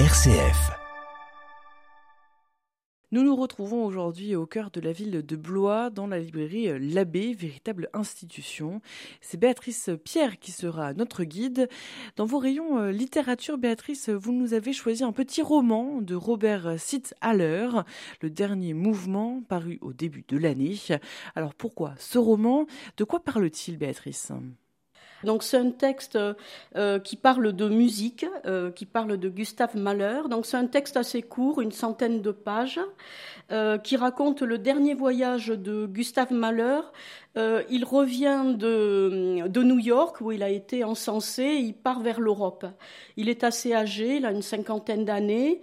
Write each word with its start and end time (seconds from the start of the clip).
RCF. 0.00 0.72
Nous 3.12 3.22
nous 3.22 3.36
retrouvons 3.36 3.84
aujourd'hui 3.84 4.34
au 4.34 4.44
cœur 4.44 4.72
de 4.72 4.80
la 4.80 4.90
ville 4.90 5.24
de 5.24 5.36
Blois, 5.36 5.88
dans 5.90 6.08
la 6.08 6.18
librairie 6.18 6.68
L'Abbé, 6.80 7.32
véritable 7.32 7.90
institution. 7.92 8.80
C'est 9.20 9.38
Béatrice 9.38 9.90
Pierre 10.02 10.40
qui 10.40 10.50
sera 10.50 10.94
notre 10.94 11.22
guide. 11.22 11.68
Dans 12.16 12.26
vos 12.26 12.38
rayons 12.38 12.80
euh, 12.80 12.90
littérature, 12.90 13.56
Béatrice, 13.56 14.08
vous 14.08 14.32
nous 14.32 14.52
avez 14.52 14.72
choisi 14.72 15.04
un 15.04 15.12
petit 15.12 15.42
roman 15.42 16.00
de 16.00 16.16
Robert 16.16 16.74
Sitt 16.76 17.14
Haller, 17.20 17.68
le 18.20 18.30
dernier 18.30 18.74
mouvement 18.74 19.42
paru 19.48 19.78
au 19.80 19.92
début 19.92 20.24
de 20.26 20.36
l'année. 20.36 20.76
Alors 21.36 21.54
pourquoi 21.54 21.94
ce 22.00 22.18
roman? 22.18 22.66
De 22.96 23.04
quoi 23.04 23.20
parle-t-il, 23.20 23.78
Béatrice? 23.78 24.32
Donc 25.24 25.42
c'est 25.42 25.56
un 25.56 25.70
texte 25.70 26.18
euh, 26.76 26.98
qui 26.98 27.16
parle 27.16 27.52
de 27.52 27.68
musique, 27.68 28.26
euh, 28.46 28.70
qui 28.70 28.86
parle 28.86 29.16
de 29.16 29.28
Gustave 29.28 29.76
Mahler. 29.76 30.20
Donc 30.30 30.46
c'est 30.46 30.56
un 30.56 30.66
texte 30.66 30.96
assez 30.96 31.22
court, 31.22 31.60
une 31.60 31.72
centaine 31.72 32.22
de 32.22 32.30
pages, 32.30 32.80
euh, 33.50 33.78
qui 33.78 33.96
raconte 33.96 34.42
le 34.42 34.58
dernier 34.58 34.94
voyage 34.94 35.48
de 35.48 35.86
Gustave 35.86 36.32
Mahler. 36.32 36.80
il 37.36 37.84
revient 37.84 38.54
de, 38.56 39.48
de, 39.48 39.62
New 39.62 39.78
York 39.78 40.20
où 40.20 40.30
il 40.30 40.42
a 40.42 40.50
été 40.50 40.84
encensé, 40.84 41.42
il 41.42 41.74
part 41.74 42.00
vers 42.00 42.20
l'Europe. 42.20 42.66
Il 43.16 43.28
est 43.28 43.42
assez 43.42 43.74
âgé, 43.74 44.16
il 44.16 44.26
a 44.26 44.30
une 44.30 44.42
cinquantaine 44.42 45.04
d'années. 45.04 45.60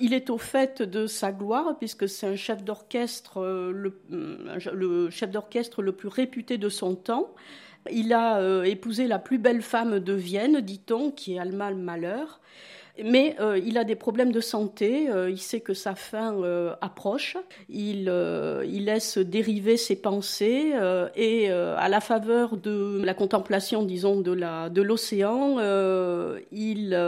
Il 0.00 0.14
est 0.14 0.30
au 0.30 0.38
fait 0.38 0.80
de 0.80 1.08
sa 1.08 1.32
gloire 1.32 1.76
puisque 1.76 2.08
c'est 2.08 2.28
un 2.28 2.36
chef 2.36 2.62
d'orchestre, 2.62 3.42
le 3.42 5.10
chef 5.10 5.30
d'orchestre 5.30 5.82
le 5.82 5.90
plus 5.90 6.08
réputé 6.08 6.56
de 6.56 6.68
son 6.68 6.94
temps. 6.94 7.34
Il 7.90 8.12
a 8.12 8.38
euh, 8.38 8.64
épousé 8.64 9.06
la 9.06 9.18
plus 9.18 9.38
belle 9.38 9.62
femme 9.62 10.00
de 10.00 10.12
Vienne, 10.12 10.60
dit-on, 10.60 11.10
qui 11.10 11.34
est 11.34 11.38
Alma 11.38 11.70
Malheur. 11.72 12.40
Mais 13.04 13.36
euh, 13.38 13.56
il 13.64 13.78
a 13.78 13.84
des 13.84 13.94
problèmes 13.94 14.32
de 14.32 14.40
santé, 14.40 15.08
euh, 15.08 15.30
il 15.30 15.38
sait 15.38 15.60
que 15.60 15.72
sa 15.72 15.94
fin 15.94 16.34
approche, 16.80 17.36
il, 17.68 18.06
laisse 18.06 19.18
dériver 19.18 19.76
ses 19.76 19.94
pensées 19.94 20.72
et 21.14 21.48
à 21.50 21.88
la 21.88 22.00
faveur 22.00 22.56
de 22.56 23.00
la 23.04 23.14
contemplation, 23.14 23.84
disons, 23.84 24.20
de 24.20 24.82
l'océan, 24.82 25.58
il, 26.50 27.00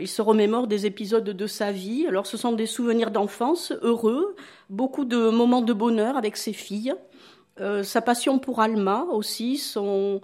il 0.00 0.08
se 0.08 0.22
remémore 0.22 0.68
des 0.68 0.86
épisodes 0.86 1.24
de 1.24 1.46
sa 1.48 1.72
vie. 1.72 2.06
Alors 2.06 2.28
ce 2.28 2.36
sont 2.36 2.52
des 2.52 2.66
souvenirs 2.66 3.10
d'enfance 3.10 3.72
heureux, 3.82 4.36
beaucoup 4.70 5.04
de 5.04 5.28
moments 5.30 5.62
de 5.62 5.72
bonheur 5.72 6.16
avec 6.16 6.36
ses 6.36 6.52
filles. 6.52 6.94
Euh, 7.60 7.82
sa 7.82 8.02
passion 8.02 8.38
pour 8.38 8.60
Alma 8.60 9.06
aussi, 9.10 9.56
son, 9.56 10.20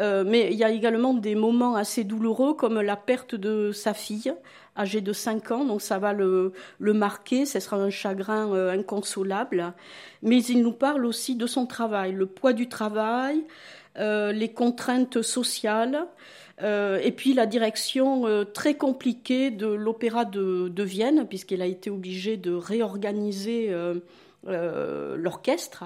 euh, 0.00 0.24
mais 0.26 0.48
il 0.50 0.58
y 0.58 0.64
a 0.64 0.70
également 0.70 1.14
des 1.14 1.36
moments 1.36 1.76
assez 1.76 2.02
douloureux 2.02 2.54
comme 2.54 2.80
la 2.80 2.96
perte 2.96 3.36
de 3.36 3.70
sa 3.70 3.94
fille, 3.94 4.34
âgée 4.76 5.00
de 5.00 5.12
5 5.12 5.52
ans, 5.52 5.64
donc 5.64 5.80
ça 5.80 5.98
va 5.98 6.12
le, 6.12 6.52
le 6.80 6.92
marquer, 6.92 7.46
ce 7.46 7.60
sera 7.60 7.76
un 7.76 7.90
chagrin 7.90 8.52
euh, 8.52 8.72
inconsolable. 8.72 9.74
Mais 10.22 10.42
il 10.42 10.62
nous 10.62 10.72
parle 10.72 11.06
aussi 11.06 11.36
de 11.36 11.46
son 11.46 11.66
travail, 11.66 12.12
le 12.12 12.26
poids 12.26 12.52
du 12.52 12.68
travail, 12.68 13.44
les 13.96 14.50
contraintes 14.54 15.20
sociales, 15.20 16.06
et 16.62 17.12
puis 17.12 17.34
la 17.34 17.44
direction 17.44 18.46
très 18.54 18.74
compliquée 18.74 19.50
de 19.50 19.66
l'opéra 19.66 20.24
de, 20.24 20.68
de, 20.68 20.82
Vienne, 20.82 21.26
puisqu'il 21.28 21.60
a 21.60 21.66
été 21.66 21.90
obligé 21.90 22.38
de 22.38 22.52
réorganiser 22.52 23.70
l'orchestre. 24.46 25.84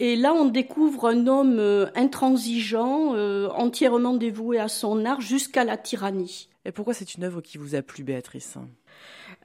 Et 0.00 0.16
là, 0.16 0.34
on 0.34 0.46
découvre 0.46 1.06
un 1.08 1.26
homme 1.26 1.58
euh, 1.58 1.86
intransigeant, 1.94 3.14
euh, 3.14 3.48
entièrement 3.50 4.14
dévoué 4.14 4.58
à 4.58 4.68
son 4.68 5.04
art 5.04 5.20
jusqu'à 5.20 5.64
la 5.64 5.76
tyrannie. 5.76 6.48
Et 6.64 6.72
pourquoi 6.72 6.94
c'est 6.94 7.14
une 7.14 7.24
œuvre 7.24 7.40
qui 7.40 7.58
vous 7.58 7.74
a 7.74 7.82
plu, 7.82 8.02
Béatrice? 8.02 8.56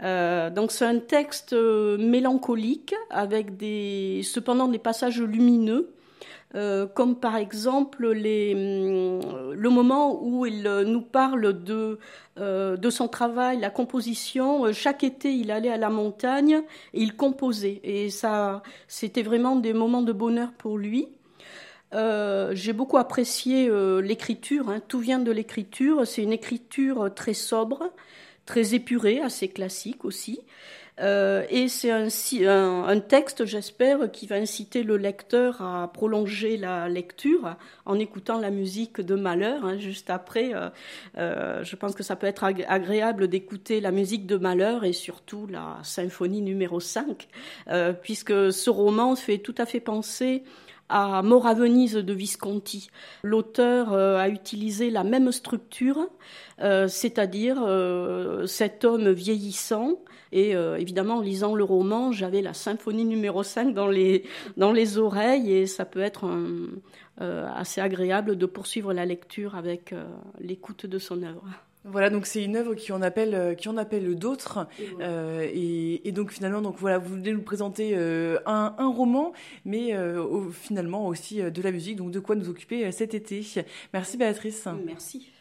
Euh, 0.01 0.49
donc 0.49 0.71
c'est 0.71 0.85
un 0.85 0.99
texte 0.99 1.53
mélancolique 1.53 2.95
avec 3.09 3.57
des, 3.57 4.21
cependant 4.23 4.67
des 4.67 4.79
passages 4.79 5.21
lumineux. 5.21 5.93
Euh, 6.55 6.87
comme 6.87 7.15
par 7.15 7.35
exemple 7.35 8.05
hum, 8.05 8.13
le 9.53 9.69
moment 9.69 10.19
où 10.23 10.47
il 10.47 10.63
nous 10.63 11.01
parle 11.01 11.63
de, 11.63 11.99
euh, 12.39 12.75
de 12.75 12.89
son 12.89 13.07
travail, 13.07 13.59
la 13.59 13.69
composition. 13.69 14.71
Chaque 14.73 15.03
été, 15.03 15.31
il 15.31 15.51
allait 15.51 15.69
à 15.69 15.77
la 15.77 15.89
montagne 15.89 16.61
et 16.93 17.01
il 17.01 17.15
composait. 17.15 17.79
Et 17.83 18.09
ça, 18.09 18.63
c'était 18.87 19.21
vraiment 19.21 19.57
des 19.57 19.73
moments 19.73 20.01
de 20.01 20.13
bonheur 20.13 20.51
pour 20.53 20.77
lui. 20.77 21.07
Euh, 21.93 22.51
j'ai 22.53 22.73
beaucoup 22.73 22.97
apprécié 22.97 23.69
l'écriture, 24.01 24.69
hein. 24.69 24.79
tout 24.87 24.99
vient 24.99 25.19
de 25.19 25.31
l'écriture, 25.31 26.05
c'est 26.05 26.21
une 26.21 26.33
écriture 26.33 27.11
très 27.15 27.33
sobre, 27.33 27.91
très 28.49 28.73
épurée, 28.73 29.21
assez 29.21 29.47
classique 29.47 30.03
aussi. 30.05 30.39
Euh, 30.99 31.45
et 31.49 31.69
c'est 31.69 31.91
un, 31.91 32.07
un, 32.83 32.99
texte, 32.99 33.45
j'espère, 33.45 34.11
qui 34.11 34.25
va 34.25 34.37
inciter 34.37 34.81
le 34.81 34.97
lecteur 34.97 35.61
à 35.61 35.89
prolonger 35.93 36.57
la 36.57 36.89
lecture 36.89 37.55
en 37.85 37.99
écoutant 37.99 38.39
la 38.39 38.49
musique 38.49 39.01
de 39.01 39.13
Malheur. 39.13 39.63
Hein, 39.63 39.77
juste 39.77 40.09
après, 40.09 40.55
euh, 40.55 40.69
euh, 41.19 41.63
je 41.63 41.75
pense 41.75 41.93
que 41.93 42.01
ça 42.01 42.15
peut 42.15 42.25
être 42.25 42.43
agréable 42.43 43.27
d'écouter 43.27 43.81
la 43.81 43.91
musique 43.91 44.25
de 44.25 44.35
Malheur 44.35 44.83
et 44.83 44.93
surtout 44.93 45.45
la 45.47 45.77
symphonie 45.83 46.41
numéro 46.41 46.79
5, 46.79 47.27
puisque 48.01 48.51
ce 48.51 48.69
roman 48.71 49.15
fait 49.15 49.37
tout 49.37 49.55
à 49.59 49.67
fait 49.67 49.79
penser 49.79 50.43
à 50.89 51.21
Mort 51.21 51.53
Venise 51.55 51.93
de 51.93 52.13
Visconti. 52.13 52.89
L'auteur 53.23 53.93
a 53.93 54.27
utilisé 54.29 54.89
la 54.89 55.03
même 55.03 55.31
structure, 55.31 56.09
c'est-à-dire 56.59 57.57
cet 58.45 58.85
homme 58.85 59.09
vieillissant 59.09 59.99
et 60.31 60.55
euh, 60.55 60.77
évidemment, 60.77 61.15
en 61.17 61.21
lisant 61.21 61.55
le 61.55 61.63
roman, 61.63 62.11
j'avais 62.11 62.41
la 62.41 62.53
symphonie 62.53 63.05
numéro 63.05 63.43
5 63.43 63.73
dans 63.73 63.87
les, 63.87 64.23
dans 64.57 64.71
les 64.71 64.97
oreilles 64.97 65.51
et 65.51 65.65
ça 65.65 65.85
peut 65.85 66.01
être 66.01 66.29
euh, 67.21 67.47
assez 67.55 67.81
agréable 67.81 68.37
de 68.37 68.45
poursuivre 68.45 68.93
la 68.93 69.05
lecture 69.05 69.55
avec 69.55 69.93
euh, 69.93 70.05
l'écoute 70.39 70.85
de 70.85 70.99
son 70.99 71.23
œuvre. 71.23 71.43
Voilà, 71.85 72.09
donc 72.09 72.25
c'est 72.25 72.43
une 72.43 72.57
œuvre 72.57 72.75
qui 72.75 72.91
en 72.91 73.01
appelle, 73.01 73.55
qui 73.57 73.69
en 73.69 73.77
appelle 73.77 74.15
d'autres, 74.15 74.67
et, 75.01 76.07
et, 76.07 76.11
donc 76.11 76.31
finalement, 76.31 76.61
donc 76.61 76.75
voilà, 76.77 76.97
vous 76.97 77.15
venez 77.15 77.31
nous 77.31 77.41
présenter 77.41 77.95
un, 77.95 78.75
un, 78.77 78.87
roman, 78.87 79.31
mais 79.63 79.95
finalement 80.51 81.07
aussi 81.07 81.41
de 81.41 81.61
la 81.61 81.71
musique, 81.71 81.95
donc 81.95 82.11
de 82.11 82.19
quoi 82.19 82.35
nous 82.35 82.49
occuper 82.49 82.91
cet 82.91 83.13
été. 83.13 83.45
Merci 83.93 84.17
Béatrice. 84.17 84.67
Merci. 84.85 85.31